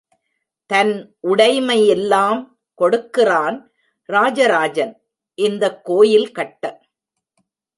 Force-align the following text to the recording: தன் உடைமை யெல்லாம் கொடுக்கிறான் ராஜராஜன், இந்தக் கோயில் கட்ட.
தன் 0.65 1.15
உடைமை 1.19 1.89
யெல்லாம் 1.89 2.47
கொடுக்கிறான் 2.73 3.71
ராஜராஜன், 4.03 5.05
இந்தக் 5.33 5.85
கோயில் 5.85 6.31
கட்ட. 6.31 6.81